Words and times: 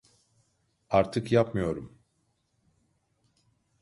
Artık 0.89 1.31
yapmıyorum. 1.31 1.97